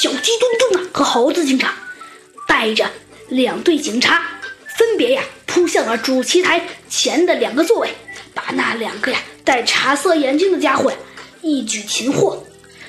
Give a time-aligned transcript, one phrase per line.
[0.00, 1.74] 小鸡墩墩啊和猴子警长
[2.46, 2.88] 带着
[3.30, 4.22] 两队警察，
[4.76, 7.92] 分别呀扑向了主席台前的两个座位，
[8.32, 10.96] 把那两个呀戴茶色眼镜的家伙呀
[11.42, 12.44] 一举擒获。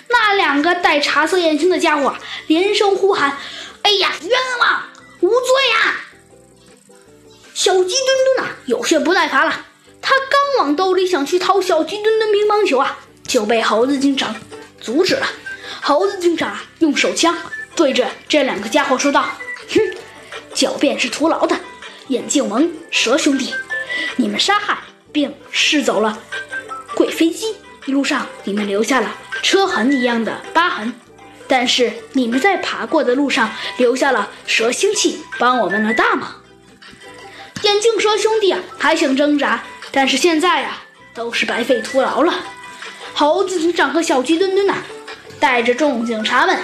[0.08, 3.40] 那两个戴茶色眼镜的家伙啊连声呼喊
[3.82, 4.84] ：“哎呀，冤枉，
[5.22, 5.40] 无罪
[5.82, 6.06] 啊！”
[7.56, 9.66] 小鸡墩墩啊有些不耐烦了，
[10.00, 14.36] 他刚往兜里想去掏小鸡墩墩乒乓球啊，就被猴子警长
[14.80, 15.28] 阻止了。
[15.82, 17.36] 猴子警长用手枪
[17.76, 19.26] 对着这两个家伙说道
[19.74, 19.80] ：“哼，
[20.54, 21.58] 狡辩是徒劳的，
[22.10, 23.54] 眼镜王蛇兄弟，
[24.18, 24.78] 你们杀害
[25.12, 26.20] 并试走了
[26.94, 30.94] 贵飞机，一路上你们留下了车痕一样的疤痕，
[31.48, 36.36] 但是你们在爬过的路上留下了蛇腥气，帮我们了大忙。
[37.64, 40.78] 眼镜蛇兄弟啊，还想挣扎，但是现在呀，
[41.14, 42.34] 都是白费徒劳了。
[43.14, 44.76] 猴子警长和小鸡墩墩呐。”
[45.40, 46.58] 带着众警察们，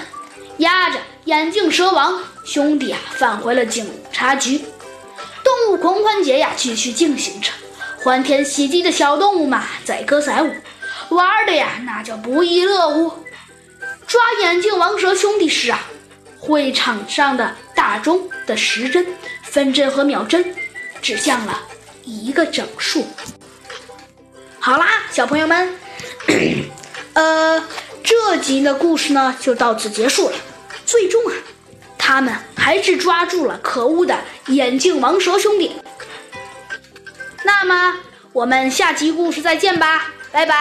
[0.58, 4.64] 押着眼镜蛇王兄弟啊，返回了警察局。
[5.44, 7.52] 动物狂欢节呀，继续进行着，
[8.04, 10.54] 欢天喜地的小动物们载歌载舞，
[11.10, 13.12] 玩的呀，那叫不亦乐乎。
[14.06, 15.80] 抓眼镜王蛇兄弟时啊，
[16.40, 19.06] 会场上的大钟的时针、
[19.44, 20.54] 分针和秒针
[21.02, 21.62] 指向了
[22.04, 23.08] 一个整数。
[24.60, 25.74] 好啦，小朋友们，
[27.14, 27.64] 呃。
[28.06, 30.36] 这集的故事呢，就到此结束了。
[30.86, 31.34] 最终啊，
[31.98, 34.16] 他们还是抓住了可恶的
[34.48, 35.72] 眼镜王蛇兄弟。
[37.44, 37.96] 那么，
[38.32, 40.54] 我们下集故事再见吧，拜拜。